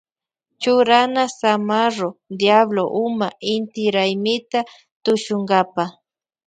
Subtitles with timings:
[0.65, 2.09] Churana zamarro
[2.39, 4.59] diablo huma inti raymita
[5.03, 5.83] tushunkapa.